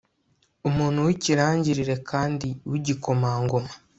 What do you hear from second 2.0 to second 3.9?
kandi w'igikomangoma